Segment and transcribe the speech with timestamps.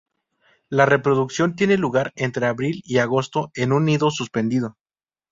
[0.67, 4.75] La reproducción tiene lugar entre abril y agosto en un nido suspendido.